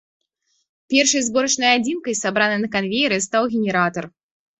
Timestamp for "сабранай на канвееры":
2.21-3.21